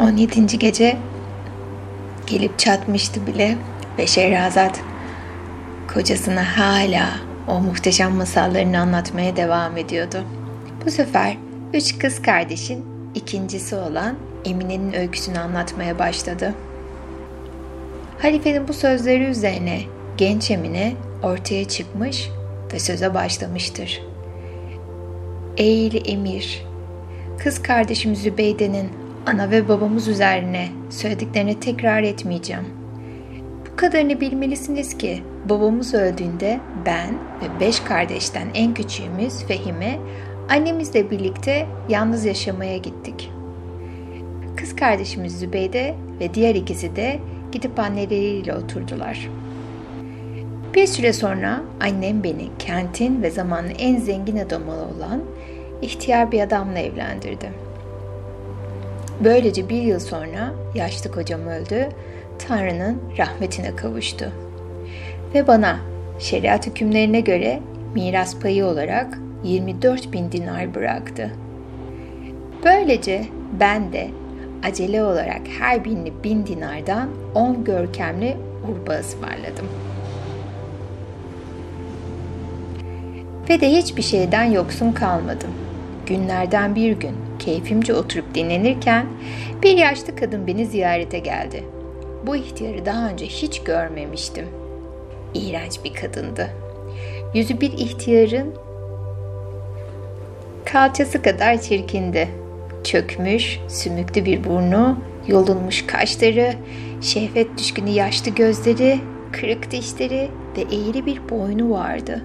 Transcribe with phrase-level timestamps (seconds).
[0.00, 0.58] 17.
[0.58, 0.96] gece
[2.26, 3.56] gelip çatmıştı bile
[3.98, 4.80] ve Şehrazat
[5.94, 7.06] kocasına hala
[7.48, 10.24] o muhteşem masallarını anlatmaya devam ediyordu.
[10.84, 11.36] Bu sefer
[11.74, 16.54] üç kız kardeşin ikincisi olan Emine'nin öyküsünü anlatmaya başladı.
[18.18, 19.80] Halifenin bu sözleri üzerine
[20.16, 22.30] genç Emine ortaya çıkmış
[22.72, 24.02] ve söze başlamıştır.
[25.56, 26.66] Ey emir,
[27.38, 32.64] kız kardeşim Zübeyde'nin ana ve babamız üzerine söylediklerini tekrar etmeyeceğim.
[33.66, 39.98] Bu kadarını bilmelisiniz ki babamız öldüğünde ben ve beş kardeşten en küçüğümüz Fehime
[40.48, 43.30] annemizle birlikte yalnız yaşamaya gittik.
[44.56, 47.18] Kız kardeşimiz Zübeyde ve diğer ikisi de
[47.52, 49.28] gidip anneleriyle oturdular.
[50.74, 55.22] Bir süre sonra annem beni kentin ve zamanın en zengin adamı olan
[55.82, 57.65] ihtiyar bir adamla evlendirdi.
[59.24, 61.88] Böylece bir yıl sonra yaşlı kocam öldü,
[62.38, 64.32] Tanrı'nın rahmetine kavuştu.
[65.34, 65.78] Ve bana
[66.18, 67.60] şeriat hükümlerine göre
[67.94, 71.30] miras payı olarak 24 bin dinar bıraktı.
[72.64, 73.24] Böylece
[73.60, 74.08] ben de
[74.64, 78.36] acele olarak her binli bin dinardan 10 görkemli
[78.68, 79.66] urba ısmarladım.
[83.48, 85.50] Ve de hiçbir şeyden yoksun kalmadım.
[86.06, 89.06] Günlerden bir gün keyfimce oturup dinlenirken
[89.62, 91.64] bir yaşlı kadın beni ziyarete geldi.
[92.26, 94.46] Bu ihtiyarı daha önce hiç görmemiştim.
[95.34, 96.50] İğrenç bir kadındı.
[97.34, 98.54] Yüzü bir ihtiyarın
[100.64, 102.28] kalçası kadar çirkindi.
[102.84, 106.54] Çökmüş, sümüklü bir burnu, yolunmuş kaşları,
[107.00, 108.98] şehvet düşkünü yaşlı gözleri,
[109.32, 112.22] kırık dişleri ve eğri bir boynu vardı.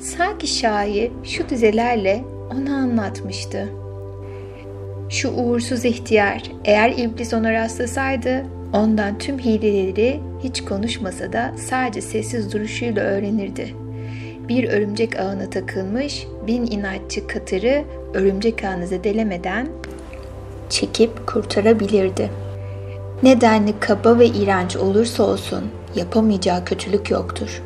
[0.00, 3.83] Sanki şair şu dizelerle onu anlatmıştı.
[5.14, 12.52] Şu uğursuz ihtiyar eğer iblis ona rastlasaydı ondan tüm hileleri hiç konuşmasa da sadece sessiz
[12.52, 13.74] duruşuyla öğrenirdi.
[14.48, 19.68] Bir örümcek ağına takılmış bin inatçı katırı örümcek ağını zedelemeden
[20.70, 22.30] çekip kurtarabilirdi.
[23.22, 25.64] Nedenli kaba ve iğrenç olursa olsun
[25.96, 27.62] yapamayacağı kötülük yoktur.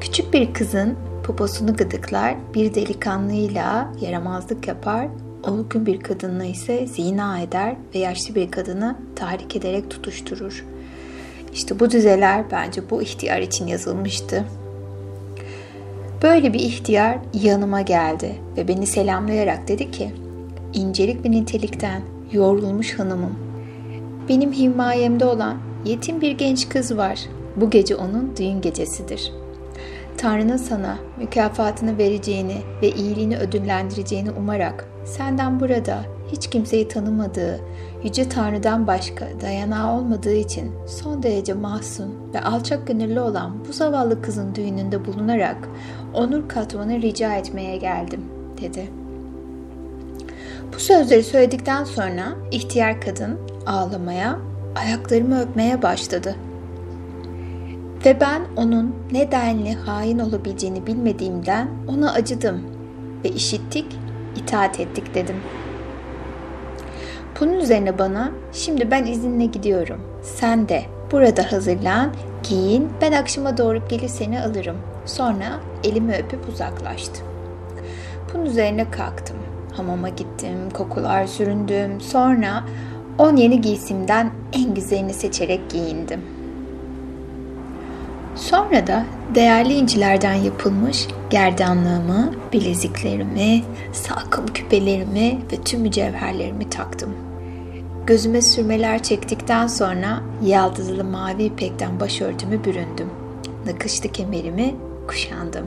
[0.00, 5.06] Küçük bir kızın poposunu gıdıklar, bir delikanlıyla yaramazlık yapar,
[5.42, 10.64] olgun bir kadınla ise zina eder ve yaşlı bir kadını tahrik ederek tutuşturur.
[11.52, 14.44] İşte bu dizeler bence bu ihtiyar için yazılmıştı.
[16.22, 20.10] Böyle bir ihtiyar yanıma geldi ve beni selamlayarak dedi ki,
[20.74, 23.38] incelik ve nitelikten yorulmuş hanımım,
[24.28, 27.20] benim himayemde olan yetim bir genç kız var.
[27.56, 29.32] Bu gece onun düğün gecesidir.
[30.16, 35.98] Tanrı'nın sana mükafatını vereceğini ve iyiliğini ödüllendireceğini umarak senden burada
[36.32, 37.60] hiç kimseyi tanımadığı,
[38.04, 44.22] Yüce Tanrı'dan başka dayanağı olmadığı için son derece mahzun ve alçak gönüllü olan bu zavallı
[44.22, 45.56] kızın düğününde bulunarak
[46.14, 48.24] onur katmanı rica etmeye geldim,
[48.60, 48.90] dedi.
[50.74, 54.38] Bu sözleri söyledikten sonra ihtiyar kadın ağlamaya,
[54.76, 56.34] ayaklarımı öpmeye başladı.
[58.04, 62.62] Ve ben onun ne denli hain olabileceğini bilmediğimden ona acıdım
[63.24, 63.86] ve işittik,
[64.36, 65.68] itaat ettik dedim.''
[67.40, 70.00] Bunun üzerine bana şimdi ben izinle gidiyorum.
[70.22, 72.10] Sen de burada hazırlan,
[72.48, 74.76] giyin, ben akşama doğru gelir seni alırım.
[75.06, 77.22] Sonra elimi öpüp uzaklaştı.
[78.34, 79.36] Bunun üzerine kalktım.
[79.76, 82.00] Hamama gittim, kokular süründüm.
[82.00, 82.64] Sonra
[83.18, 86.20] on yeni giysimden en güzelini seçerek giyindim.
[88.34, 93.62] Sonra da değerli incilerden yapılmış gerdanlığımı, bileziklerimi,
[93.92, 97.28] salkım küpelerimi ve tüm mücevherlerimi taktım.''
[98.08, 103.10] Gözüme sürmeler çektikten sonra yaldızlı mavi ipekten başörtümü büründüm.
[103.66, 104.74] Nakışlı kemerimi
[105.08, 105.66] kuşandım.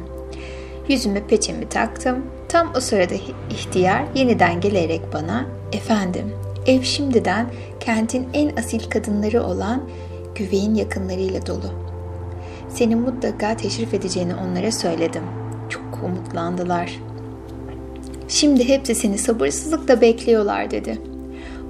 [0.88, 2.26] Yüzüme peçemi taktım.
[2.50, 3.14] Tam o sırada
[3.50, 6.34] ihtiyar yeniden gelerek bana ''Efendim,
[6.66, 7.46] ev şimdiden
[7.80, 9.84] kentin en asil kadınları olan
[10.36, 11.74] güveyin yakınlarıyla dolu.
[12.70, 15.41] Seni mutlaka teşrif edeceğini onlara söyledim.
[16.06, 17.00] Umutlandılar.
[18.28, 21.12] Şimdi hepsi seni sabırsızlıkla bekliyorlar.'' dedi.''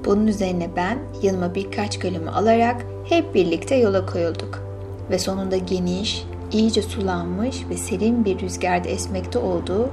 [0.06, 4.64] Bunun üzerine ben yanıma birkaç kölümü alarak hep birlikte yola koyulduk.
[5.10, 9.90] Ve sonunda geniş, iyice sulanmış ve serin bir rüzgarda esmekte olduğu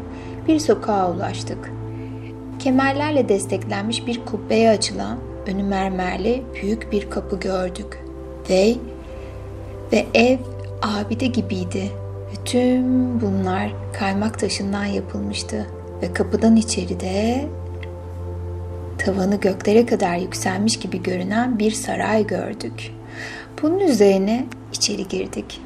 [0.49, 1.73] bir sokağa ulaştık.
[2.59, 8.05] Kemerlerle desteklenmiş bir kubbeye açılan önü mermerli büyük bir kapı gördük.
[8.51, 8.75] Ve
[9.93, 10.39] ve ev
[10.83, 11.91] abide gibiydi.
[12.49, 15.67] Tüm bunlar kaymak taşından yapılmıştı.
[16.03, 17.45] Ve kapıdan içeride
[18.99, 22.93] tavanı göklere kadar yükselmiş gibi görünen bir saray gördük.
[23.63, 25.61] Bunun üzerine içeri girdik.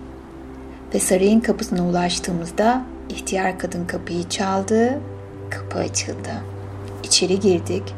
[0.94, 5.00] Ve sarayın kapısına ulaştığımızda ihtiyar kadın kapıyı çaldı,
[5.50, 6.32] kapı açıldı.
[7.04, 7.94] İçeri girdik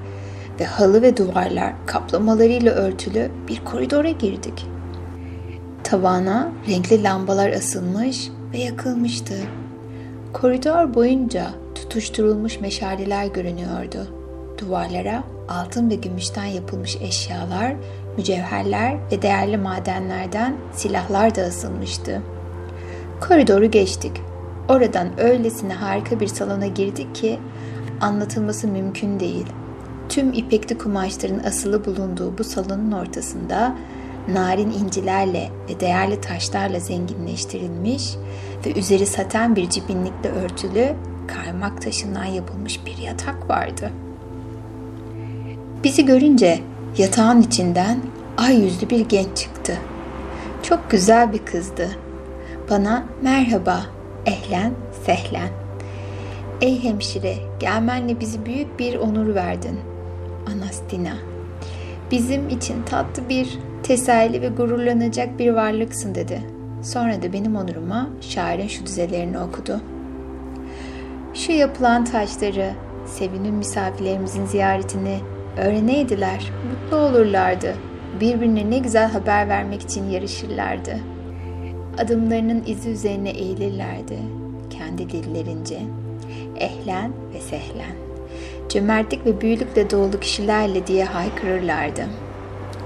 [0.61, 4.67] ve halı ve duvarlar kaplamalarıyla örtülü bir koridora girdik.
[5.85, 9.35] Tavana renkli lambalar asılmış ve yakılmıştı.
[10.33, 14.07] Koridor boyunca tutuşturulmuş meşaleler görünüyordu.
[14.59, 17.75] Duvarlara altın ve gümüşten yapılmış eşyalar,
[18.17, 22.23] mücevherler ve değerli madenlerden silahlar da asılmıştı.
[23.21, 24.13] Koridoru geçtik.
[24.69, 27.39] Oradan öylesine harika bir salona girdik ki
[28.01, 29.47] anlatılması mümkün değil.
[30.09, 33.77] Tüm ipekli kumaşların asılı bulunduğu bu salonun ortasında
[34.29, 38.15] narin incilerle ve değerli taşlarla zenginleştirilmiş
[38.67, 40.95] ve üzeri saten bir cibinlikle örtülü
[41.27, 43.91] kaymak taşından yapılmış bir yatak vardı.
[45.85, 46.61] Bizi görünce
[46.99, 47.99] yatağın içinden
[48.37, 49.79] ay yüzlü bir genç çıktı.
[50.63, 51.91] Çok güzel bir kızdı.
[52.71, 53.87] Bana merhaba,
[54.27, 54.73] ehlen,
[55.07, 55.49] sehlen.
[56.61, 59.81] Ey hemşire, gelmenle bizi büyük bir onur verdin.
[60.47, 61.17] Anastina,
[62.11, 66.41] bizim için tatlı bir teselli ve gururlanacak bir varlıksın dedi.
[66.83, 69.81] Sonra da benim onuruma şairin şu düzelerini okudu.
[71.35, 72.71] Şu yapılan taşları,
[73.07, 75.19] sevinin misafirlerimizin ziyaretini
[75.57, 77.75] öğreneydiler, mutlu olurlardı.
[78.21, 80.97] Birbirine ne güzel haber vermek için yarışırlardı.
[81.99, 84.19] Adımlarının izi üzerine eğilirlerdi,
[84.71, 85.79] kendi dillerince.
[86.57, 87.97] Ehlen ve sehlen.
[88.69, 92.03] Cömertlik ve büyülükle dolu kişilerle diye haykırırlardı.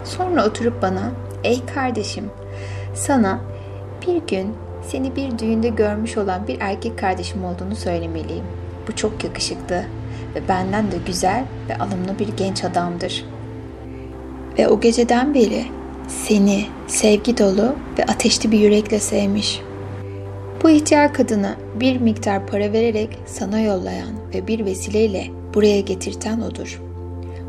[0.09, 1.13] Sonra oturup bana,
[1.45, 2.31] ey kardeşim,
[2.95, 3.41] sana
[4.07, 8.45] bir gün seni bir düğünde görmüş olan bir erkek kardeşim olduğunu söylemeliyim.
[8.89, 9.85] Bu çok yakışıklı
[10.35, 13.25] ve benden de güzel ve alımlı bir genç adamdır.
[14.59, 15.65] Ve o geceden beri
[16.09, 19.61] seni sevgi dolu ve ateşli bir yürekle sevmiş.
[20.63, 26.88] Bu ihtiyar kadını bir miktar para vererek sana yollayan ve bir vesileyle buraya getirten odur.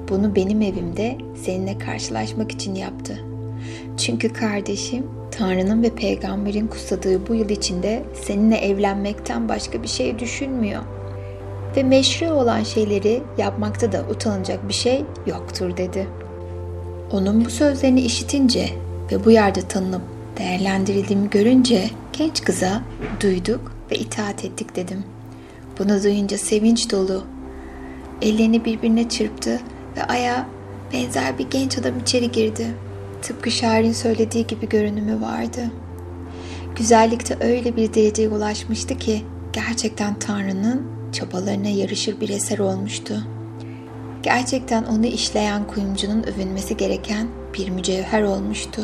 [0.10, 3.20] Bunu benim evimde seninle karşılaşmak için yaptı.
[3.98, 10.82] Çünkü kardeşim Tanrı'nın ve peygamberin kutsadığı bu yıl içinde seninle evlenmekten başka bir şey düşünmüyor.
[11.76, 16.08] Ve meşru olan şeyleri yapmakta da utanacak bir şey yoktur dedi.
[17.12, 18.70] Onun bu sözlerini işitince
[19.12, 20.02] ve bu yerde tanınıp
[20.38, 22.82] değerlendirildiğimi görünce genç kıza
[23.22, 25.04] duyduk ve itaat ettik dedim.
[25.80, 27.24] Bunu duyunca sevinç dolu.
[28.22, 29.60] Ellerini birbirine çırptı
[29.98, 30.48] ve aya
[30.94, 32.90] benzer bir genç adam içeri girdi.''
[33.22, 35.62] Tıpkı şairin söylediği gibi görünümü vardı.
[36.76, 39.22] Güzellikte öyle bir dereceye ulaşmıştı ki
[39.54, 43.14] gerçekten Tanrı'nın çabalarına yarışır bir eser olmuştu.
[44.24, 48.82] Gerçekten onu işleyen kuyumcunun övünmesi gereken bir mücevher olmuştu.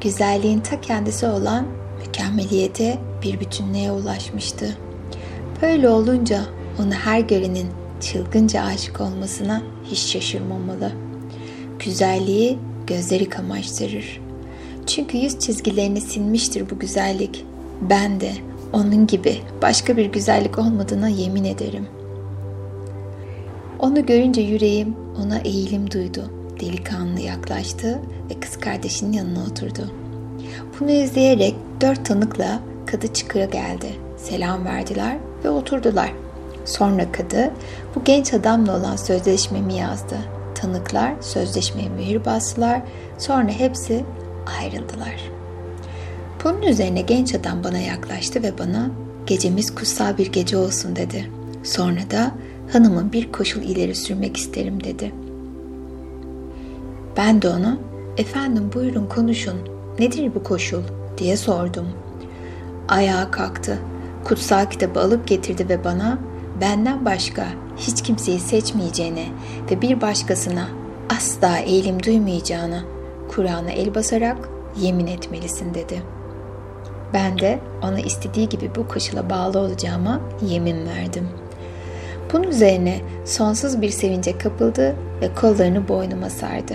[0.00, 1.66] Güzelliğin ta kendisi olan
[2.06, 4.76] mükemmeliyete bir bütünlüğe ulaşmıştı.
[5.62, 6.40] Böyle olunca
[6.78, 7.68] onu her görenin
[8.00, 10.92] çılgınca aşık olmasına hiç şaşırmamalı.
[11.78, 14.20] Güzelliği gözleri kamaştırır.
[14.86, 17.44] Çünkü yüz çizgilerini silmiştir bu güzellik.
[17.80, 18.32] Ben de
[18.72, 21.86] onun gibi başka bir güzellik olmadığına yemin ederim.
[23.78, 26.30] Onu görünce yüreğim ona eğilim duydu.
[26.60, 29.90] Delikanlı yaklaştı ve kız kardeşinin yanına oturdu.
[30.80, 33.86] Bunu izleyerek dört tanıkla kadı çıkıya geldi.
[34.16, 36.12] Selam verdiler ve oturdular.
[36.64, 37.50] Sonra kadı
[37.94, 40.16] bu genç adamla olan sözleşmemi yazdı
[40.60, 42.82] tanıklar sözleşmeye mühür bastılar.
[43.18, 44.04] Sonra hepsi
[44.60, 45.30] ayrıldılar.
[46.44, 48.90] Bunun üzerine genç adam bana yaklaştı ve bana
[49.26, 51.30] gecemiz kutsal bir gece olsun dedi.
[51.62, 52.34] Sonra da
[52.72, 55.12] hanımın bir koşul ileri sürmek isterim dedi.
[57.16, 57.78] Ben de ona
[58.16, 59.56] efendim buyurun konuşun
[59.98, 60.82] nedir bu koşul
[61.18, 61.88] diye sordum.
[62.88, 63.78] Ayağa kalktı.
[64.24, 66.18] Kutsal kitabı alıp getirdi ve bana
[66.60, 69.26] benden başka hiç kimseyi seçmeyeceğine
[69.70, 70.68] ve bir başkasına
[71.16, 72.84] asla eğilim duymayacağına
[73.28, 74.48] Kur'an'a el basarak
[74.80, 76.02] yemin etmelisin dedi.
[77.14, 81.28] Ben de ona istediği gibi bu koşula bağlı olacağıma yemin verdim.
[82.32, 86.74] Bunun üzerine sonsuz bir sevince kapıldı ve kollarını boynuma sardı.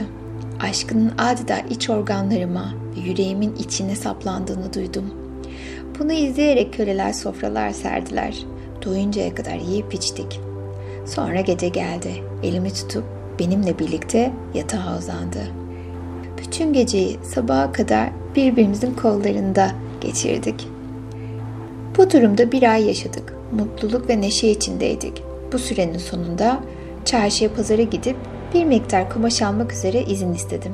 [0.60, 5.14] Aşkının adeta iç organlarıma ve yüreğimin içine saplandığını duydum.
[6.00, 8.46] Bunu izleyerek köleler sofralar serdiler.
[8.86, 10.40] Doyuncaya kadar yiyip içtik.
[11.06, 12.14] Sonra gece geldi.
[12.44, 13.04] Elimi tutup
[13.40, 15.48] benimle birlikte yatağa uzandı.
[16.38, 20.68] Bütün geceyi sabaha kadar birbirimizin kollarında geçirdik.
[21.98, 23.34] Bu durumda bir ay yaşadık.
[23.52, 25.24] Mutluluk ve neşe içindeydik.
[25.54, 26.60] Bu sürenin sonunda
[27.06, 28.16] çarşıya pazara gidip
[28.54, 30.74] Bir miktar kumaş almak üzere izin istedim.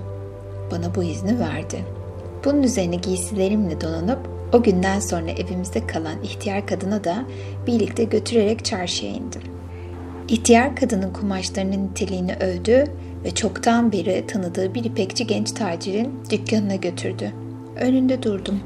[0.72, 1.86] Bana bu izni verdi.
[2.46, 4.20] Bunun üzerine giysilerimle donanıp
[4.53, 7.25] o günden sonra evimizde kalan ihtiyar kadına da
[7.67, 9.41] birlikte götürerek çarşıya indim.
[10.27, 12.84] İhtiyar kadının kumaşlarının niteliğini övdü
[13.25, 17.31] ve çoktan beri tanıdığı bir ipekçi genç tacirin dükkanına götürdü.
[17.79, 18.60] Önünde durdum.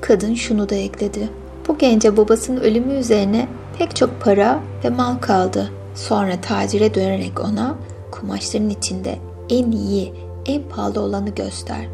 [0.00, 1.28] Kadın şunu da ekledi.
[1.68, 5.70] Bu gence babasının ölümü üzerine pek çok para ve mal kaldı.
[5.94, 7.74] Sonra tacire dönerek ona
[8.10, 9.18] kumaşların içinde
[9.50, 10.12] en iyi,
[10.46, 11.86] en pahalı olanı göster.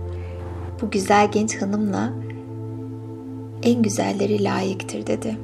[0.83, 2.13] Bu güzel genç hanımla
[3.63, 5.37] en güzelleri layıktır dedi.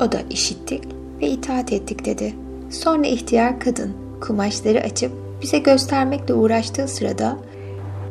[0.00, 0.82] O da işittik
[1.20, 2.34] ve itaat ettik dedi.
[2.70, 7.38] Sonra ihtiyar kadın kumaşları açıp bize göstermekle uğraştığı sırada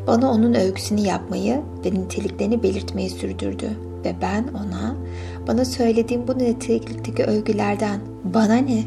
[0.07, 3.69] bana onun övgüsünü yapmayı ve niteliklerini belirtmeyi sürdürdü.
[4.05, 4.95] Ve ben ona,
[5.47, 8.83] bana söylediğim bu nitelikteki övgülerden bana ne?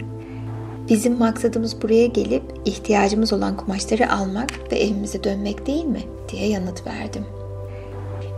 [0.88, 6.00] Bizim maksadımız buraya gelip ihtiyacımız olan kumaşları almak ve evimize dönmek değil mi?
[6.32, 7.24] diye yanıt verdim.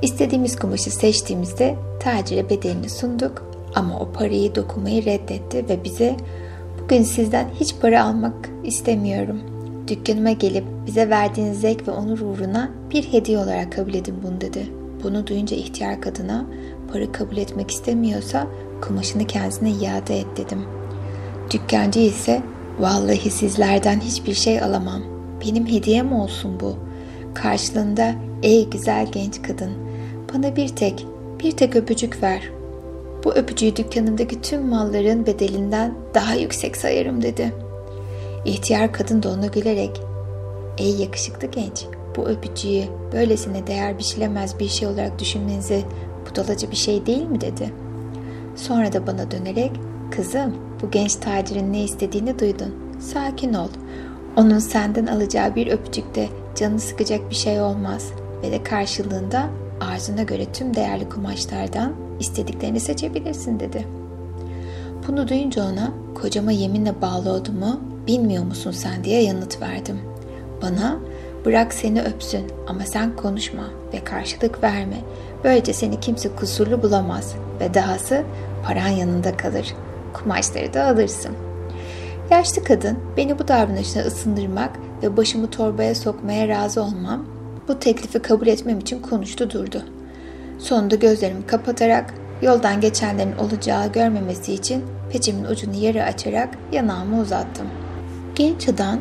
[0.02, 6.16] İstediğimiz kumaşı seçtiğimizde tacire bedelini sunduk ama o parayı dokunmayı reddetti ve bize
[6.82, 9.40] bugün sizden hiç para almak istemiyorum.
[9.88, 14.66] Dükkanıma gelip bize verdiğiniz zevk ve onur uğruna bir hediye olarak kabul edin bunu dedi.
[15.02, 16.46] Bunu duyunca ihtiyar kadına
[16.92, 18.46] para kabul etmek istemiyorsa
[18.82, 20.62] kumaşını kendisine iade et dedim.
[21.50, 22.42] Dükkancı ise
[22.78, 25.02] vallahi sizlerden hiçbir şey alamam.
[25.46, 26.76] Benim hediyem olsun bu.
[27.34, 29.70] Karşılığında ey güzel genç kadın
[30.34, 31.06] bana bir tek
[31.40, 32.42] bir tek öpücük ver.
[33.24, 37.52] Bu öpücüğü dükkanındaki tüm malların bedelinden daha yüksek sayarım dedi.
[38.44, 40.00] İhtiyar kadın da ona gülerek
[40.78, 41.86] ey yakışıklı genç
[42.16, 45.82] bu öpücüğü böylesine değer biçilemez bir şey olarak düşünmenize
[46.30, 47.72] budalaca bir şey değil mi dedi.
[48.56, 49.70] Sonra da bana dönerek
[50.10, 52.74] kızım bu genç tacirin ne istediğini duydun.
[53.00, 53.68] Sakin ol.
[54.36, 59.46] Onun senden alacağı bir öpücükte canını sıkacak bir şey olmaz ve de karşılığında
[59.80, 63.86] arzuna göre tüm değerli kumaşlardan istediklerini seçebilirsin dedi.
[65.08, 70.00] Bunu duyunca ona kocama yeminle bağlı olduğumu bilmiyor musun sen diye yanıt verdim.
[70.62, 70.98] Bana
[71.44, 74.96] bırak seni öpsün ama sen konuşma ve karşılık verme.
[75.44, 78.24] Böylece seni kimse kusurlu bulamaz ve dahası
[78.66, 79.74] paran yanında kalır.
[80.12, 81.32] Kumaşları da alırsın.
[82.30, 84.70] Yaşlı kadın beni bu davranışına ısındırmak
[85.04, 87.26] ve başımı torbaya sokmaya razı olmam,
[87.68, 89.82] bu teklifi kabul etmem için konuştu durdu.
[90.58, 97.66] Sonunda gözlerimi kapatarak yoldan geçenlerin olacağı görmemesi için peçemin ucunu yarı açarak yanağımı uzattım.
[98.34, 99.00] Genç adam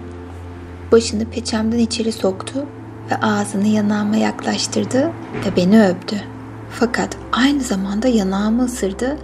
[0.92, 2.66] başını peçemden içeri soktu
[3.12, 5.12] ve ağzını yanağıma yaklaştırdı
[5.46, 6.22] ve beni öptü.
[6.70, 9.18] Fakat aynı zamanda yanağımı ısırdı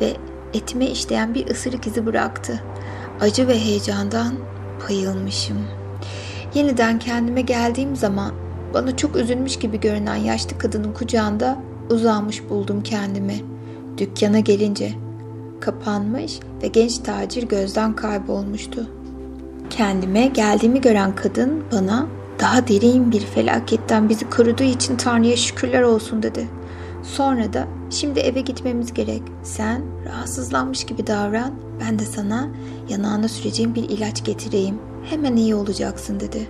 [0.00, 0.12] ve
[0.54, 2.62] etime işleyen bir ısırık izi bıraktı.
[3.20, 4.34] Acı ve heyecandan
[4.88, 5.79] bayılmışım.
[6.54, 8.32] Yeniden kendime geldiğim zaman
[8.74, 11.58] bana çok üzülmüş gibi görünen yaşlı kadının kucağında
[11.90, 13.40] uzanmış buldum kendimi.
[13.98, 14.92] Dükkana gelince
[15.60, 18.86] kapanmış ve genç tacir gözden kaybolmuştu.
[19.70, 22.06] Kendime geldiğimi gören kadın bana
[22.40, 26.48] daha derin bir felaketten bizi koruduğu için Tanrı'ya şükürler olsun dedi.
[27.02, 29.22] Sonra da şimdi eve gitmemiz gerek.
[29.42, 31.52] Sen rahatsızlanmış gibi davran.
[31.80, 32.48] Ben de sana
[32.88, 34.89] yanağına süreceğim bir ilaç getireyim.
[35.04, 36.48] Hemen iyi olacaksın dedi.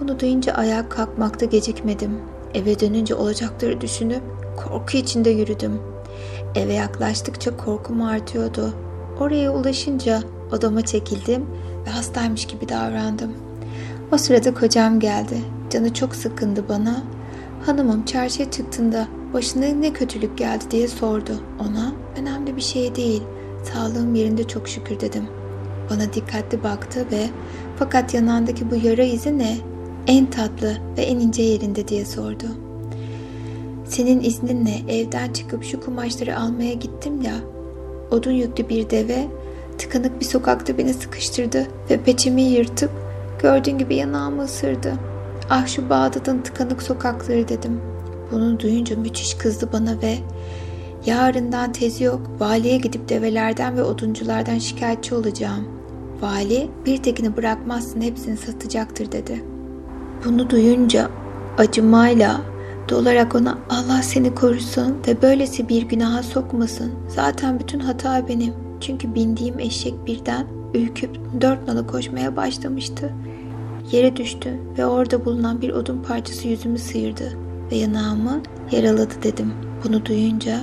[0.00, 2.18] Bunu duyunca ayağa kalkmakta gecikmedim.
[2.54, 4.22] Eve dönünce olacakları düşünüp
[4.56, 5.80] korku içinde yürüdüm.
[6.54, 8.74] Eve yaklaştıkça korkum artıyordu.
[9.20, 11.46] Oraya ulaşınca odama çekildim
[11.86, 13.32] ve hastaymış gibi davrandım.
[14.12, 15.36] O sırada kocam geldi.
[15.70, 17.02] Canı çok sıkındı bana.
[17.66, 21.40] Hanımım çarşıya çıktığında başına ne kötülük geldi diye sordu.
[21.60, 23.22] Ona önemli bir şey değil.
[23.72, 25.24] Sağlığım yerinde çok şükür dedim.
[25.90, 27.26] Bana dikkatli baktı ve
[27.78, 29.56] fakat yanağındaki bu yara izi ne?
[30.06, 32.44] En tatlı ve en ince yerinde diye sordu.
[33.84, 37.34] Senin izninle evden çıkıp şu kumaşları almaya gittim ya.
[38.10, 39.26] Odun yüklü bir deve
[39.78, 42.90] tıkanık bir sokakta beni sıkıştırdı ve peçimi yırtıp
[43.42, 44.92] gördüğün gibi yanağımı ısırdı.
[45.50, 47.80] Ah şu Bağdat'ın tıkanık sokakları dedim.
[48.32, 50.14] Bunu duyunca müthiş kızdı bana ve
[51.06, 55.75] yarından tezi yok valiye gidip develerden ve odunculardan şikayetçi olacağım.
[56.20, 59.44] Vali bir tekini bırakmazsın hepsini satacaktır dedi.
[60.24, 61.10] Bunu duyunca
[61.58, 62.40] acımayla
[62.88, 66.92] dolarak ona Allah seni korusun ve böylesi bir günaha sokmasın.
[67.08, 68.54] Zaten bütün hata benim.
[68.80, 73.12] Çünkü bindiğim eşek birden ürküp dört nala koşmaya başlamıştı.
[73.92, 77.38] Yere düştü ve orada bulunan bir odun parçası yüzümü sıyırdı
[77.72, 79.52] ve yanağımı yaraladı dedim.
[79.84, 80.60] Bunu duyunca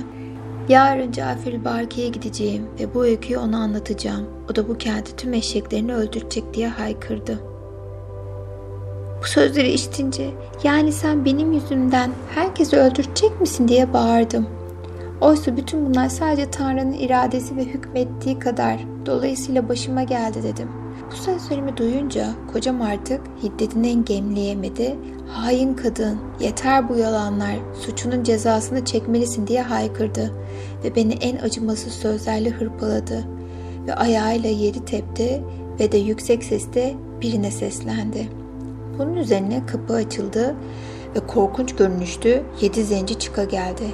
[0.68, 4.26] yarın Cafer Barki'ye gideceğim ve bu öyküyü ona anlatacağım.
[4.50, 7.40] O da bu kenti tüm eşeklerini öldürecek diye haykırdı.
[9.22, 10.30] Bu sözleri işitince
[10.64, 14.46] yani sen benim yüzümden herkesi öldürecek misin diye bağırdım.
[15.20, 20.83] Oysa bütün bunlar sadece Tanrı'nın iradesi ve hükmettiği kadar dolayısıyla başıma geldi dedim.
[21.10, 24.96] Bu sözlerimi duyunca kocam artık hiddetini engemleyemedi.
[25.28, 30.32] Hain kadın, yeter bu yalanlar, suçunun cezasını çekmelisin diye haykırdı
[30.84, 33.24] ve beni en acımasız sözlerle hırpaladı
[33.86, 35.42] ve ayağıyla yeri tepti
[35.80, 38.28] ve de yüksek sesle birine seslendi.
[38.98, 40.54] Bunun üzerine kapı açıldı
[41.16, 43.84] ve korkunç görünüştü yedi zenci çıka geldi.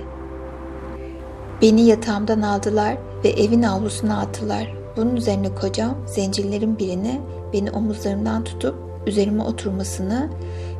[1.62, 4.79] Beni yatağımdan aldılar ve evin avlusuna attılar.
[5.00, 7.20] Bunun üzerine kocam zencilerin birine
[7.52, 8.74] beni omuzlarımdan tutup
[9.06, 10.30] üzerime oturmasını,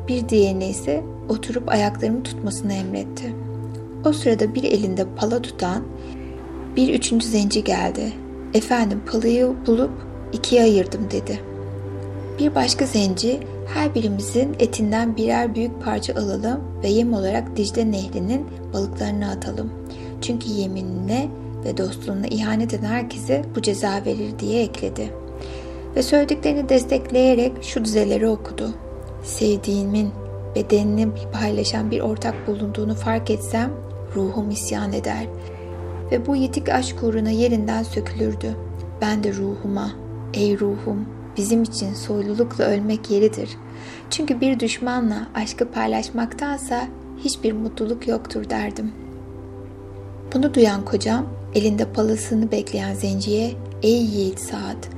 [0.07, 3.35] bir diğerine ise oturup ayaklarımı tutmasını emretti.
[4.05, 5.83] O sırada bir elinde pala tutan
[6.75, 8.13] bir üçüncü zenci geldi.
[8.53, 9.91] Efendim palayı bulup
[10.33, 11.39] ikiye ayırdım dedi.
[12.39, 13.39] Bir başka zenci
[13.73, 19.71] her birimizin etinden birer büyük parça alalım ve yem olarak Dicle Nehri'nin balıklarını atalım.
[20.21, 21.27] Çünkü yeminine
[21.65, 25.13] ve dostluğuna ihanet eden herkese bu ceza verir diye ekledi.
[25.95, 28.73] Ve söylediklerini destekleyerek şu dizeleri okudu.
[29.23, 30.09] Sevdiğimin
[30.55, 33.71] bedenini paylaşan bir ortak bulunduğunu fark etsem
[34.15, 35.25] ruhum isyan eder
[36.11, 38.55] ve bu yitik aşk uğruna yerinden sökülürdü.
[39.01, 39.91] Ben de ruhuma,
[40.33, 41.05] ey ruhum
[41.37, 43.49] bizim için soylulukla ölmek yeridir.
[44.09, 46.87] Çünkü bir düşmanla aşkı paylaşmaktansa
[47.17, 48.91] hiçbir mutluluk yoktur derdim.
[50.33, 53.51] Bunu duyan kocam elinde palasını bekleyen zenciye
[53.83, 54.89] ey yiğit Saat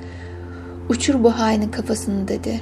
[0.90, 2.62] uçur bu hainin kafasını dedi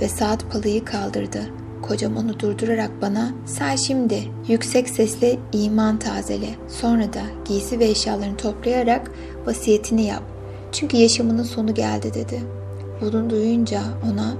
[0.00, 1.40] ve Saat palayı kaldırdı.
[1.82, 8.36] Kocam onu durdurarak bana sen şimdi yüksek sesle iman tazele sonra da giysi ve eşyalarını
[8.36, 9.10] toplayarak
[9.46, 10.22] vasiyetini yap.
[10.72, 12.40] Çünkü yaşamının sonu geldi dedi.
[13.00, 13.80] Bunu duyunca
[14.12, 14.34] ona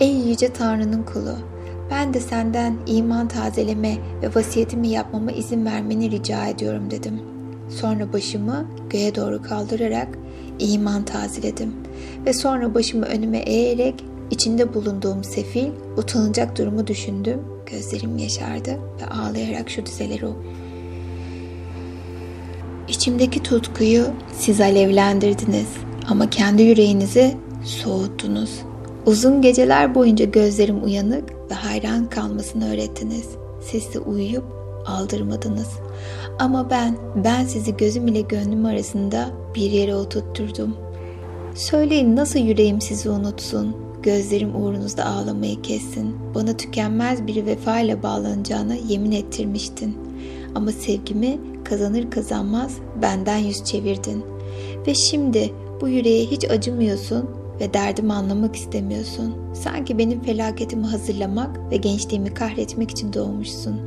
[0.00, 1.36] ey yüce Tanrı'nın kulu
[1.90, 7.29] ben de senden iman tazeleme ve vasiyetimi yapmama izin vermeni rica ediyorum dedim.
[7.70, 10.08] Sonra başımı göğe doğru kaldırarak
[10.58, 11.74] iman tazeledim
[12.26, 17.40] ve sonra başımı önüme eğerek içinde bulunduğum sefil, utanacak durumu düşündüm.
[17.66, 20.44] Gözlerim yaşardı ve ağlayarak şu dizeleri okudum.
[22.88, 24.04] İçimdeki tutkuyu
[24.38, 25.68] siz alevlendirdiniz
[26.08, 28.50] ama kendi yüreğinizi soğuttunuz.
[29.06, 33.28] Uzun geceler boyunca gözlerim uyanık ve hayran kalmasını öğrettiniz.
[33.70, 34.44] Siz de uyuyup
[34.86, 35.68] aldırmadınız.
[36.38, 40.76] Ama ben, ben sizi gözüm ile gönlüm arasında bir yere oturtturdum.
[41.54, 46.16] Söyleyin nasıl yüreğim sizi unutsun, gözlerim uğrunuzda ağlamayı kessin.
[46.34, 49.96] Bana tükenmez bir vefa ile bağlanacağına yemin ettirmiştin.
[50.54, 54.24] Ama sevgimi kazanır kazanmaz benden yüz çevirdin.
[54.86, 59.34] Ve şimdi bu yüreğe hiç acımıyorsun ve derdimi anlamak istemiyorsun.
[59.54, 63.80] Sanki benim felaketimi hazırlamak ve gençliğimi kahretmek için doğmuşsun.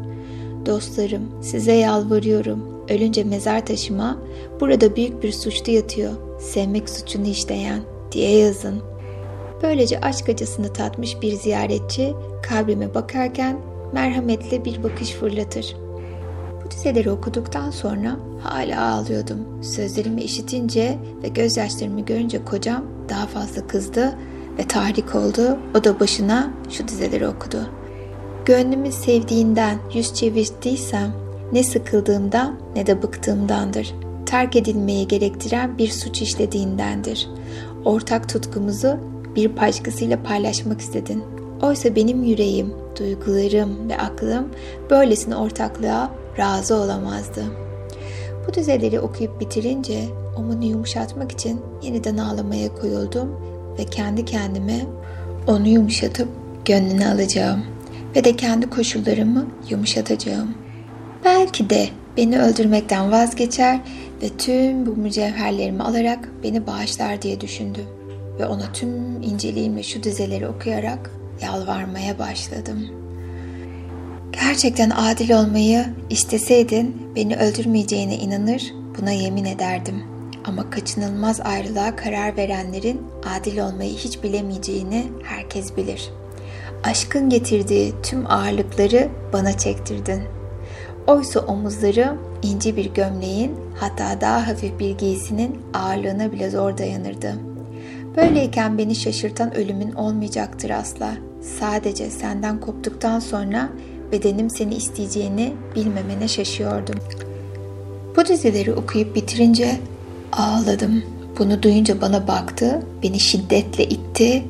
[0.65, 2.85] Dostlarım, size yalvarıyorum.
[2.89, 4.17] Ölünce mezar taşıma
[4.59, 6.11] burada büyük bir suçlu yatıyor.
[6.39, 8.81] Sevmek suçunu işleyen diye yazın.
[9.63, 12.13] Böylece aşk acısını tatmış bir ziyaretçi
[12.49, 13.57] kabrime bakarken
[13.93, 15.75] merhametli bir bakış fırlatır.
[16.65, 19.63] Bu dizeleri okuduktan sonra hala ağlıyordum.
[19.63, 24.15] Sözlerimi işitince ve gözyaşlarımı görünce kocam daha fazla kızdı
[24.57, 25.57] ve tahrik oldu.
[25.79, 27.69] O da başına şu dizeleri okudu.
[28.45, 31.13] Gönlümü sevdiğinden yüz çevirdiysem
[31.51, 33.93] ne sıkıldığımdan ne de bıktığımdandır.
[34.25, 37.29] Terk edilmeyi gerektiren bir suç işlediğindendir.
[37.85, 38.97] Ortak tutkumuzu
[39.35, 41.23] bir başkasıyla paylaşmak istedin.
[41.61, 44.49] Oysa benim yüreğim, duygularım ve aklım
[44.89, 47.43] böylesine ortaklığa razı olamazdı.
[48.47, 50.03] Bu dizeleri okuyup bitirince
[50.37, 53.39] omunu yumuşatmak için yeniden ağlamaya koyuldum
[53.79, 54.85] ve kendi kendime
[55.47, 56.27] onu yumuşatıp
[56.65, 57.63] gönlünü alacağım
[58.15, 60.53] ve de kendi koşullarımı yumuşatacağım.
[61.25, 63.79] Belki de beni öldürmekten vazgeçer
[64.21, 67.85] ve tüm bu mücevherlerimi alarak beni bağışlar diye düşündüm
[68.39, 72.87] ve ona tüm inceliğimle şu dizeleri okuyarak yalvarmaya başladım.
[74.31, 80.03] Gerçekten adil olmayı isteseydin beni öldürmeyeceğine inanır, buna yemin ederdim.
[80.45, 83.01] Ama kaçınılmaz ayrılığa karar verenlerin
[83.39, 86.09] adil olmayı hiç bilemeyeceğini herkes bilir.
[86.83, 90.21] Aşkın getirdiği tüm ağırlıkları bana çektirdin.
[91.07, 97.53] Oysa omuzları ince bir gömleğin hatta daha hafif bir giysinin ağırlığına bile zor dayanırdı.''
[98.17, 101.13] Böyleyken beni şaşırtan ölümün olmayacaktır asla.
[101.59, 103.69] Sadece senden koptuktan sonra
[104.11, 106.99] bedenim seni isteyeceğini bilmemene şaşıyordum.
[108.15, 109.79] Bu dizileri okuyup bitirince
[110.31, 111.03] ağladım.
[111.39, 114.43] Bunu duyunca bana baktı, beni şiddetle itti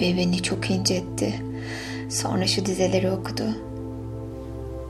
[0.00, 1.34] ve beni çok incetti.
[2.08, 3.42] Sonra şu dizeleri okudu.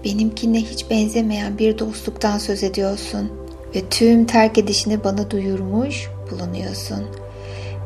[0.05, 3.33] Benimkine hiç benzemeyen bir dostluktan söz ediyorsun
[3.75, 7.05] ve tüm terk edişini bana duyurmuş bulunuyorsun.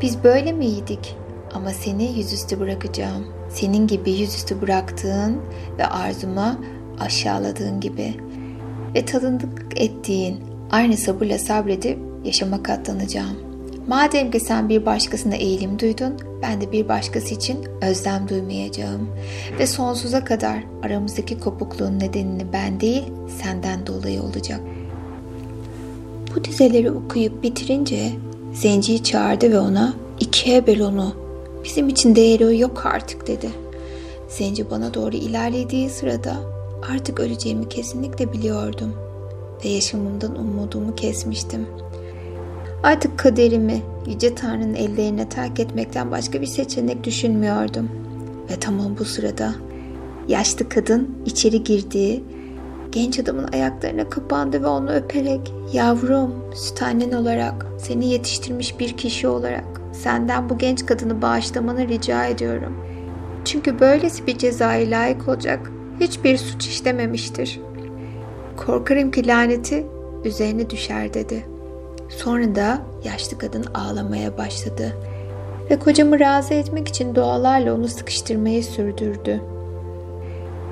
[0.02, 1.16] Biz böyle miydik?
[1.54, 3.26] Ama seni yüzüstü bırakacağım.
[3.50, 5.40] Senin gibi yüzüstü bıraktığın
[5.78, 6.58] ve arzuma
[7.00, 8.14] aşağıladığın gibi.
[8.94, 10.40] Ve tadındık ettiğin
[10.70, 13.51] aynı sabırla sabredip yaşama katlanacağım.
[13.88, 19.08] Madem ki sen bir başkasına eğilim duydun, ben de bir başkası için özlem duymayacağım.
[19.58, 23.04] Ve sonsuza kadar aramızdaki kopukluğun nedenini ben değil,
[23.42, 24.60] senden dolayı olacak.
[26.36, 28.12] Bu dizeleri okuyup bitirince
[28.52, 31.14] Zenciyi çağırdı ve ona ikiye böl onu.
[31.64, 33.50] Bizim için değeri yok artık dedi.
[34.28, 36.36] Zenci bana doğru ilerlediği sırada
[36.92, 38.94] artık öleceğimi kesinlikle biliyordum
[39.64, 41.66] ve yaşamımdan umudumu kesmiştim.
[42.82, 47.90] Artık kaderimi Yüce Tanrı'nın ellerine terk etmekten başka bir seçenek düşünmüyordum.
[48.50, 49.54] Ve tamam bu sırada
[50.28, 52.24] yaşlı kadın içeri girdiği
[52.92, 59.28] genç adamın ayaklarına kapandı ve onu öperek yavrum süt annen olarak seni yetiştirmiş bir kişi
[59.28, 62.76] olarak senden bu genç kadını bağışlamanı rica ediyorum.
[63.44, 67.60] Çünkü böylesi bir cezaya layık olacak hiçbir suç işlememiştir.
[68.56, 69.86] Korkarım ki laneti
[70.24, 71.51] üzerine düşer dedi.
[72.16, 74.92] Sonra da yaşlı kadın ağlamaya başladı
[75.70, 79.40] ve kocamı razı etmek için dualarla onu sıkıştırmayı sürdürdü.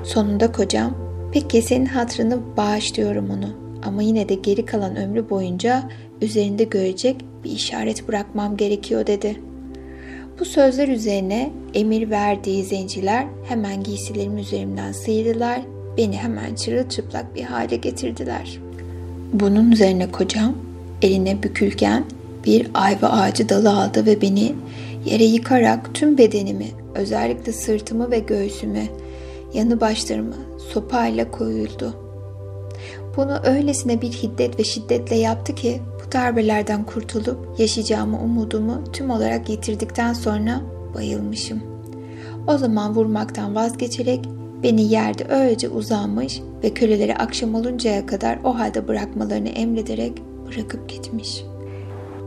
[0.03, 0.97] Sonunda kocam,
[1.31, 3.49] peki senin hatrını bağışlıyorum onu
[3.83, 5.89] ama yine de geri kalan ömrü boyunca
[6.21, 9.41] üzerinde görecek bir işaret bırakmam gerekiyor dedi.
[10.39, 15.61] Bu sözler üzerine emir verdiği zenciler hemen giysilerim üzerimden sıyırdılar,
[15.97, 18.59] beni hemen çırılçıplak bir hale getirdiler.
[19.33, 20.55] Bunun üzerine kocam
[21.01, 22.05] eline bükülgen
[22.45, 24.55] bir ayva ağacı dalı aldı ve beni
[25.05, 28.83] yere yıkarak tüm bedenimi, özellikle sırtımı ve göğsümü,
[29.53, 30.35] yanı başlarımı
[30.73, 31.95] sopayla koyuldu.
[33.17, 39.49] Bunu öylesine bir hiddet ve şiddetle yaptı ki bu darbelerden kurtulup yaşayacağımı umudumu tüm olarak
[39.49, 40.61] yitirdikten sonra
[40.95, 41.61] bayılmışım.
[42.47, 44.25] O zaman vurmaktan vazgeçerek
[44.63, 50.13] beni yerde öylece uzanmış ve köleleri akşam oluncaya kadar o halde bırakmalarını emrederek
[50.51, 51.43] bırakıp gitmiş.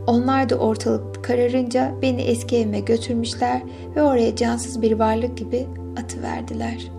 [0.06, 3.62] Onlar da ortalık kararınca beni eski evime götürmüşler
[3.96, 6.90] ve oraya cansız bir varlık gibi atıverdiler.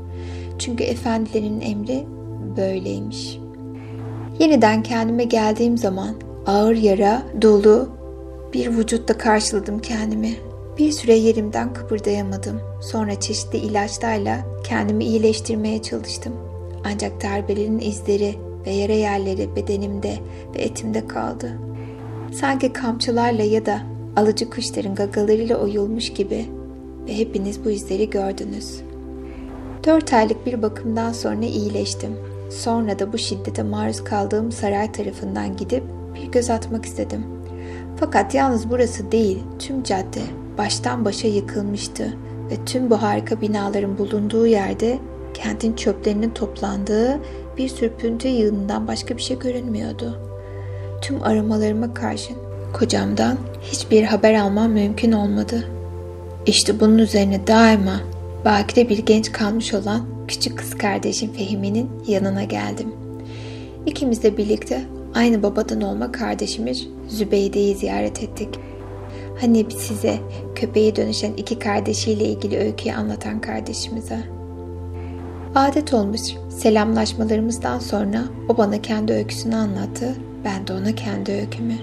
[0.59, 2.05] Çünkü efendilerin emri
[2.57, 3.39] böyleymiş.
[4.39, 7.89] Yeniden kendime geldiğim zaman ağır yara dolu
[8.53, 10.33] bir vücutta karşıladım kendimi.
[10.77, 12.61] Bir süre yerimden kıpırdayamadım.
[12.81, 16.33] Sonra çeşitli ilaçlarla kendimi iyileştirmeye çalıştım.
[16.85, 18.35] Ancak darbelerin izleri
[18.65, 20.13] ve yara yerleri bedenimde
[20.55, 21.59] ve etimde kaldı.
[22.31, 23.79] Sanki kamçılarla ya da
[24.15, 26.45] alıcı kuşların gagalarıyla oyulmuş gibi
[27.07, 28.81] ve hepiniz bu izleri gördünüz.
[29.85, 32.17] Dört aylık bir bakımdan sonra iyileştim.
[32.51, 35.83] Sonra da bu şiddete maruz kaldığım saray tarafından gidip
[36.15, 37.25] bir göz atmak istedim.
[37.97, 40.21] Fakat yalnız burası değil, tüm cadde
[40.57, 42.17] baştan başa yıkılmıştı
[42.51, 44.99] ve tüm bu harika binaların bulunduğu yerde
[45.33, 47.19] kentin çöplerinin toplandığı
[47.57, 50.19] bir sürpüntü yığınından başka bir şey görünmüyordu.
[51.01, 52.35] Tüm aramalarıma karşın
[52.73, 55.67] kocamdan hiçbir haber almam mümkün olmadı.
[56.45, 58.01] İşte bunun üzerine daima
[58.45, 62.93] belki de bir genç kalmış olan küçük kız kardeşim Fehimi'nin yanına geldim.
[63.85, 64.81] İkimiz de birlikte
[65.15, 68.49] aynı babadan olma kardeşimiz Zübeyde'yi ziyaret ettik.
[69.41, 70.19] Hani size
[70.55, 74.19] köpeğe dönüşen iki kardeşiyle ilgili öyküyü anlatan kardeşimize.
[75.55, 76.21] Adet olmuş
[76.57, 80.15] selamlaşmalarımızdan sonra o bana kendi öyküsünü anlattı,
[80.45, 81.73] ben de ona kendi öykümü.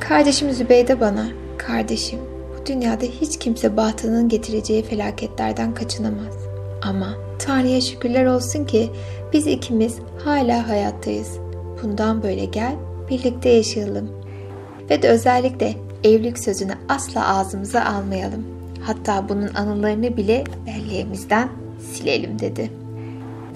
[0.00, 1.26] Kardeşim Zübeyde bana,
[1.58, 2.18] kardeşim
[2.52, 6.34] bu dünyada hiç kimse bahtının getireceği felaketlerden kaçınamaz.
[6.82, 8.90] Ama Tanrı'ya şükürler olsun ki
[9.32, 11.38] biz ikimiz hala hayattayız.
[11.82, 12.74] Bundan böyle gel
[13.10, 14.10] birlikte yaşayalım.
[14.90, 15.74] Ve de özellikle
[16.04, 18.46] evlilik sözünü asla ağzımıza almayalım.
[18.82, 21.48] Hatta bunun anılarını bile belleğimizden
[21.92, 22.77] silelim dedi.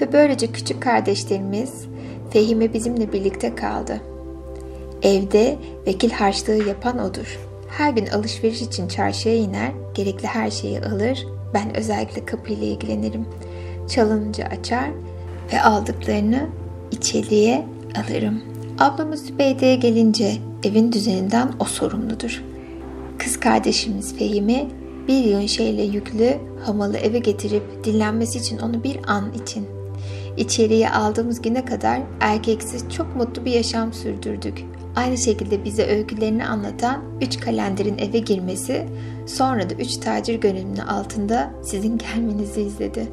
[0.00, 1.86] Ve böylece küçük kardeşlerimiz
[2.30, 4.00] Fehime bizimle birlikte kaldı.
[5.02, 7.38] Evde vekil harçlığı yapan odur.
[7.68, 13.26] Her gün alışveriş için çarşıya iner, gerekli her şeyi alır, ben özellikle kapıyla ilgilenirim.
[13.88, 14.90] Çalınca açar
[15.52, 16.46] ve aldıklarını
[16.90, 17.66] içeriye
[18.04, 18.42] alırım.
[18.78, 20.32] Ablamız Zübeyde'ye gelince
[20.64, 22.44] evin düzeninden o sorumludur.
[23.18, 24.68] Kız kardeşimiz Fehimi
[25.08, 29.66] bir yığın şeyle yüklü hamalı eve getirip dinlenmesi için onu bir an için
[30.36, 34.64] içeriye aldığımız güne kadar erkeksiz çok mutlu bir yaşam sürdürdük.
[34.96, 38.86] aynı şekilde bize öykülerini anlatan üç kalenderin eve girmesi,
[39.26, 43.08] sonra da üç tacir gönlünün altında sizin gelmenizi izledi.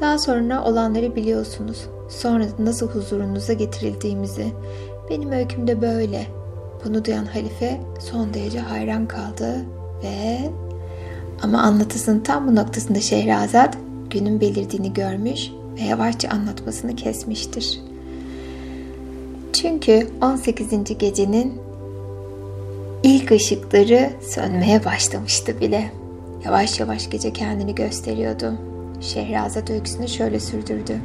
[0.00, 1.86] Daha sonra olanları biliyorsunuz.
[2.08, 4.46] Sonra da nasıl huzurunuza getirildiğimizi.
[5.10, 6.26] Benim öyküm de böyle.
[6.84, 9.64] Bunu duyan halife son derece hayran kaldı
[10.02, 10.38] ve
[11.42, 13.78] ama anlatısının tam bu noktasında Şehrazat
[14.10, 17.80] günün belirdiğini görmüş ve yavaşça anlatmasını kesmiştir.
[19.52, 20.98] Çünkü 18.
[20.98, 21.52] gecenin
[23.02, 25.90] ilk ışıkları sönmeye başlamıştı bile.
[26.44, 28.52] Yavaş yavaş gece kendini gösteriyordu.
[29.00, 31.00] Şehrazat öyküsünü şöyle sürdürdü.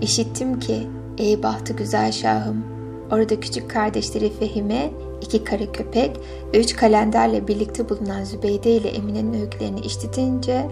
[0.00, 0.86] İşittim ki
[1.18, 2.64] ey bahtı güzel şahım
[3.12, 4.90] orada küçük kardeşleri Fehime
[5.22, 6.20] iki kara köpek
[6.54, 10.66] ve üç kalenderle birlikte bulunan Zübeyde ile Emine'nin öykülerini işitince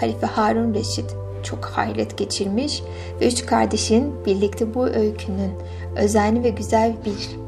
[0.00, 2.82] Halife Harun Reşit çok hayret geçirmiş
[3.20, 5.52] ve üç kardeşin birlikte bu öykünün
[5.96, 7.40] özenli ve güzel bir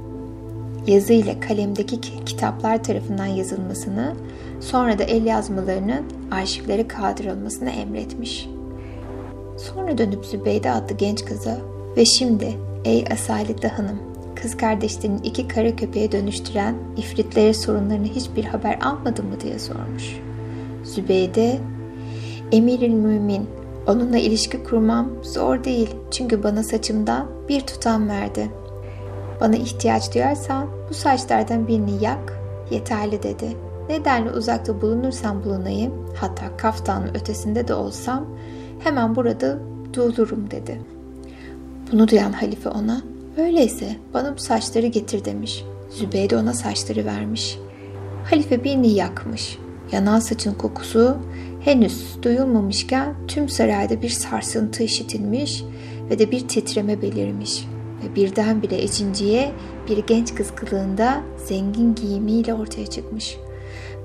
[0.92, 4.16] yazı ile kalemdeki kitaplar tarafından yazılmasını,
[4.60, 8.48] sonra da el yazmalarının arşivlere kaldırılmasını emretmiş.
[9.56, 11.58] Sonra dönüp Zübeyde adlı genç kıza
[11.96, 13.98] ve şimdi ey Asaletli Hanım
[14.34, 20.16] kız kardeşlerinin iki kara köpeğe dönüştüren ifritlere sorunlarını hiçbir haber almadın mı diye sormuş.
[20.84, 21.58] Zübeyde,
[22.52, 23.48] Emiril Mümin,
[23.86, 28.50] onunla ilişki kurmam zor değil çünkü bana saçımdan bir tutam verdi.
[29.40, 32.40] Bana ihtiyaç duyarsan bu saçlardan birini yak,
[32.70, 33.56] yeterli dedi.
[33.88, 38.26] Nedenle uzakta bulunursam bulunayım, hatta kaftanın ötesinde de olsam
[38.78, 39.58] hemen burada
[39.94, 40.80] dolurum dedi.
[41.92, 43.02] Bunu duyan halife ona
[43.36, 45.64] Öyleyse bana bu saçları getir demiş.
[45.90, 47.58] Zübeyde ona saçları vermiş.
[48.30, 49.58] Halife birini yakmış.
[49.92, 51.16] Yanan saçın kokusu
[51.64, 55.64] henüz duyulmamışken tüm sarayda bir sarsıntı işitilmiş
[56.10, 57.64] ve de bir titreme belirmiş.
[58.04, 59.52] Ve birdenbire Ecinciye
[59.88, 63.36] bir genç kız kılığında zengin giyimiyle ortaya çıkmış.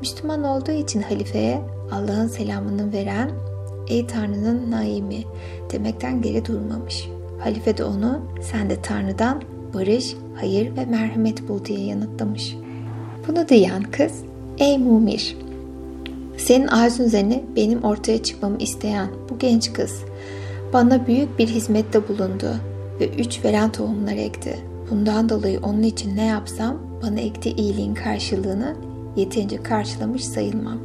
[0.01, 3.31] Müslüman olduğu için halifeye Allah'ın selamını veren
[3.87, 5.23] ey Tanrı'nın naimi
[5.71, 9.41] demekten geri durmamış.'' Halife de onu sen de Tanrı'dan
[9.73, 12.55] barış, hayır ve merhamet bul diye yanıtlamış.
[13.27, 14.11] Bunu duyan kız
[14.57, 15.37] ey Mumir
[16.37, 20.03] senin arzun üzerine benim ortaya çıkmamı isteyen bu genç kız
[20.73, 22.55] bana büyük bir hizmette bulundu
[22.99, 24.59] ve üç veren tohumlar ekti.
[24.91, 28.75] Bundan dolayı onun için ne yapsam bana ektiği iyiliğin karşılığını
[29.15, 30.77] yeterince karşılamış sayılmam.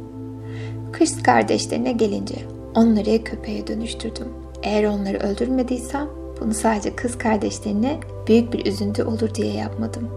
[0.91, 2.35] Kız kardeşlerine gelince
[2.75, 4.27] onları köpeğe dönüştürdüm.
[4.63, 6.07] Eğer onları öldürmediysem
[6.41, 10.09] bunu sadece kız kardeşlerine büyük bir üzüntü olur diye yapmadım.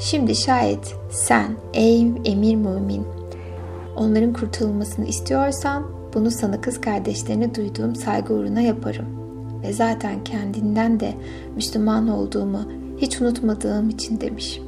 [0.00, 3.06] Şimdi şayet sen ey emir mümin
[3.96, 9.06] onların kurtulmasını istiyorsan bunu sana kız kardeşlerine duyduğum saygı uğruna yaparım.
[9.62, 11.14] Ve zaten kendinden de
[11.56, 12.60] Müslüman olduğumu
[12.98, 14.60] hiç unutmadığım için demiş.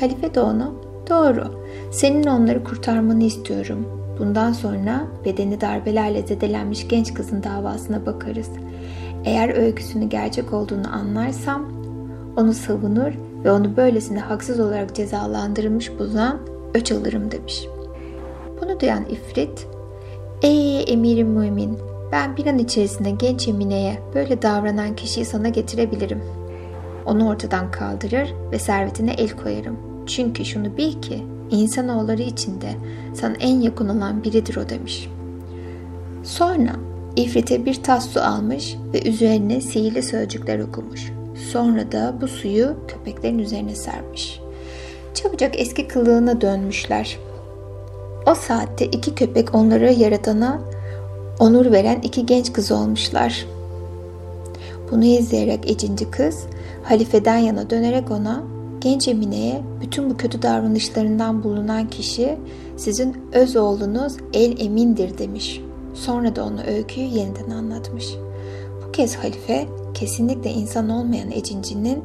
[0.00, 0.72] Halife de ona
[1.10, 1.44] doğru
[1.92, 3.86] senin onları kurtarmanı istiyorum.
[4.18, 8.48] Bundan sonra bedeni darbelerle zedelenmiş genç kızın davasına bakarız.
[9.24, 11.72] Eğer öyküsünün gerçek olduğunu anlarsam
[12.36, 13.12] onu savunur
[13.44, 16.38] ve onu böylesine haksız olarak cezalandırılmış bulan
[16.74, 17.66] öç alırım demiş.
[18.62, 19.66] Bunu duyan İfrit,
[20.42, 21.78] Ey emirim mümin,
[22.12, 26.22] ben bir an içerisinde genç Emine'ye böyle davranan kişiyi sana getirebilirim.
[27.06, 29.78] Onu ortadan kaldırır ve servetine el koyarım.
[30.06, 32.70] Çünkü şunu bil ki insanoğulları içinde
[33.14, 35.08] sana en yakın olan biridir o demiş.
[36.22, 36.72] Sonra
[37.16, 41.12] İfrit'e bir tas su almış ve üzerine sihirli sözcükler okumuş.
[41.52, 44.40] Sonra da bu suyu köpeklerin üzerine sermiş.
[45.14, 47.18] Çabucak eski kılığına dönmüşler.
[48.26, 50.60] O saatte iki köpek onlara yaratana
[51.38, 53.46] onur veren iki genç kız olmuşlar.
[54.90, 56.44] Bunu izleyerek ecinci kız
[56.82, 58.42] halifeden yana dönerek ona
[58.80, 62.38] genç Emine'ye bütün bu kötü davranışlarından bulunan kişi
[62.76, 68.14] sizin öz oğlunuz El Emin'dir demiş.'' Sonra da ona öyküyü yeniden anlatmış.
[68.86, 72.04] Bu kez halife kesinlikle insan olmayan Ecinci'nin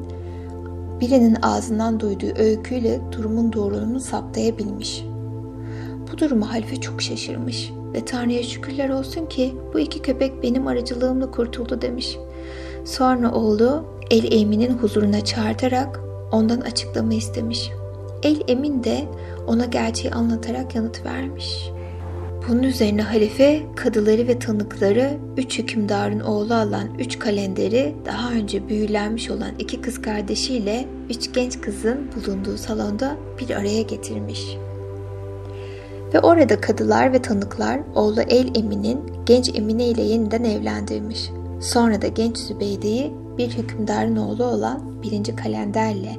[1.00, 5.04] birinin ağzından duyduğu öyküyle durumun doğruluğunu saptayabilmiş.
[6.12, 11.30] Bu durumu halife çok şaşırmış ve Tanrı'ya şükürler olsun ki bu iki köpek benim aracılığımla
[11.30, 12.18] kurtuldu demiş.
[12.84, 16.00] Sonra oğlu El Emin'in huzuruna çağırtarak
[16.32, 17.70] ondan açıklama istemiş.
[18.22, 19.04] El Emin de
[19.46, 21.70] ona gerçeği anlatarak yanıt vermiş.
[22.48, 29.30] Bunun üzerine halife kadıları ve tanıkları üç hükümdarın oğlu olan üç kalenderi daha önce büyülenmiş
[29.30, 34.56] olan iki kız kardeşiyle üç genç kızın bulunduğu salonda bir araya getirmiş.
[36.14, 41.30] Ve orada kadılar ve tanıklar oğlu El Emin'in genç Emine ile yeniden evlendirmiş.
[41.60, 46.16] Sonra da genç Zübeyde'yi bir hükümdarın oğlu olan birinci kalenderle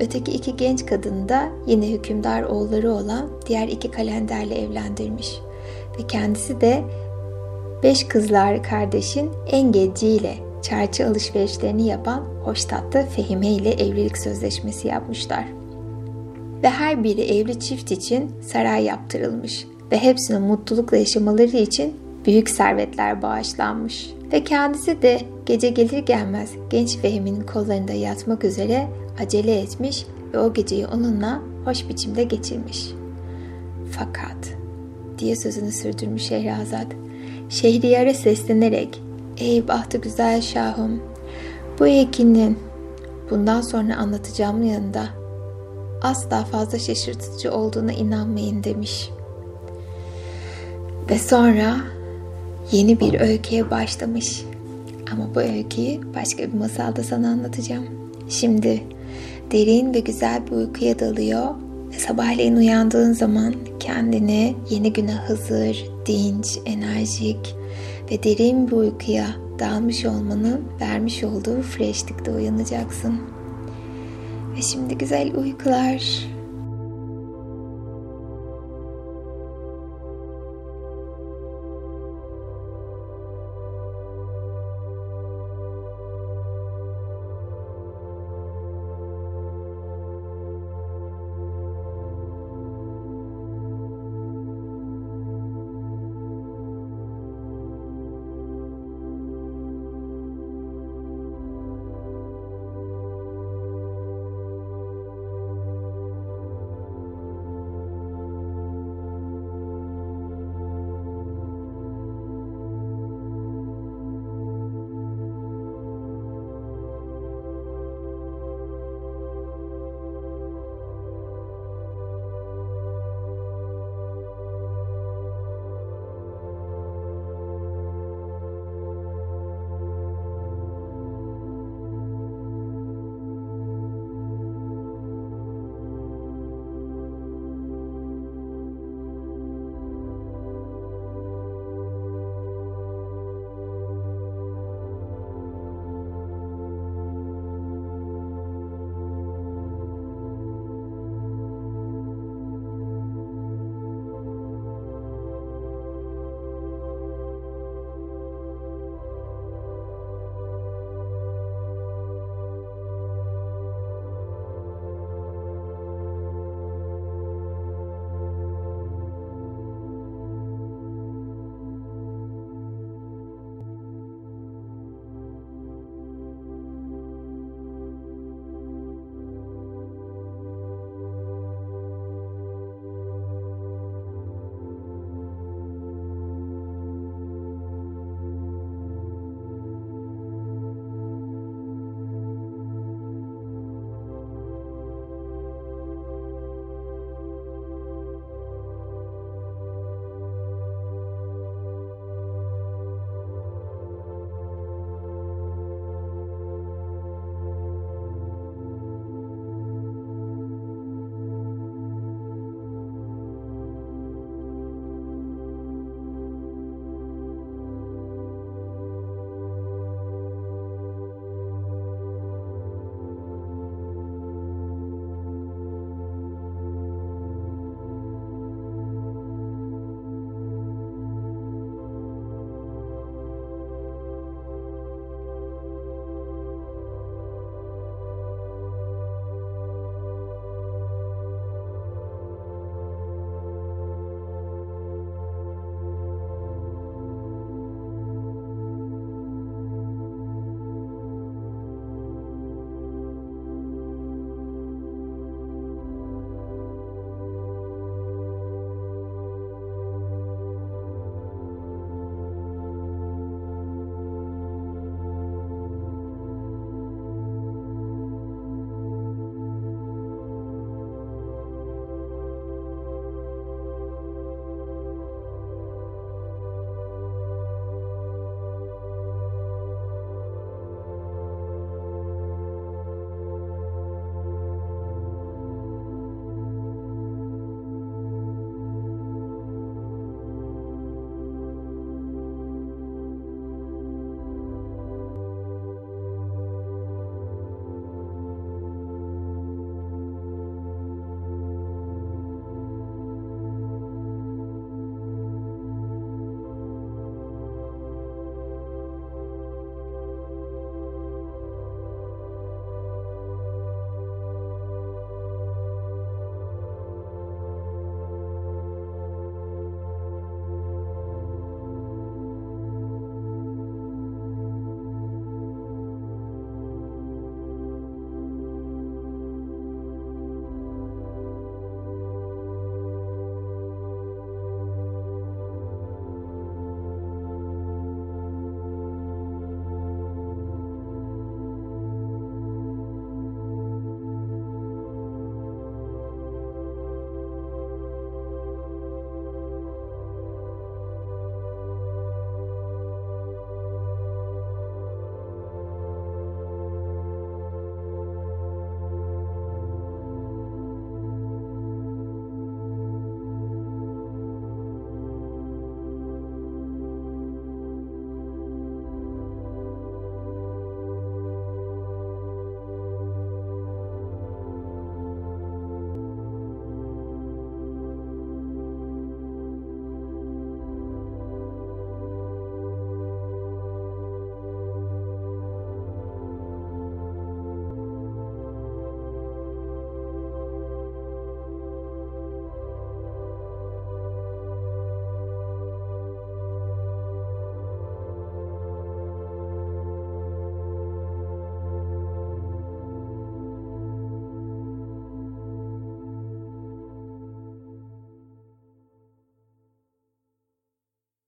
[0.00, 5.40] öteki iki genç kadını da yine hükümdar oğulları olan diğer iki kalenderle evlendirmiş.
[5.98, 6.82] Ve kendisi de
[7.82, 15.59] beş kızlar kardeşin en genciyle çarçı alışverişlerini yapan Hoştat'ta Fehime ile evlilik sözleşmesi yapmışlar.
[16.62, 21.96] Ve her biri evli çift için saray yaptırılmış ve hepsinin mutlulukla yaşamaları için
[22.26, 24.10] büyük servetler bağışlanmış.
[24.32, 28.88] Ve kendisi de gece gelir gelmez genç Fehim'in kollarında yatmak üzere
[29.20, 32.88] acele etmiş ve o geceyi onunla hoş biçimde geçirmiş.
[33.90, 34.56] Fakat
[35.18, 36.86] diye sözünü sürdürmüş Şehrazat.
[37.48, 39.02] Şehriyar'a seslenerek
[39.38, 41.02] Ey bahtı güzel şahım
[41.78, 42.58] bu hekinin
[43.30, 45.19] bundan sonra anlatacağımın yanında
[46.02, 49.10] asla fazla şaşırtıcı olduğuna inanmayın demiş.
[51.10, 51.76] Ve sonra
[52.72, 54.44] yeni bir öyküye başlamış.
[55.12, 57.84] Ama bu öyküyü başka bir masalda sana anlatacağım.
[58.28, 58.82] Şimdi
[59.52, 61.46] derin ve güzel bir uykuya dalıyor
[61.92, 67.54] ve sabahleyin uyandığın zaman kendini yeni güne hazır, dinç, enerjik
[68.10, 69.26] ve derin bir uykuya
[69.58, 73.39] dalmış olmanın vermiş olduğu freshlikte uyanacaksın.
[74.56, 76.24] Ve şimdi güzel uykular.